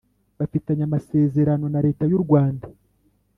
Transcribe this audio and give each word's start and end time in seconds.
bafitanye 0.39 0.83
amasezerano 0.85 1.65
na 1.73 1.83
Leta 1.85 2.03
y 2.09 2.13
u 2.17 2.21
Rwanda 2.23 2.67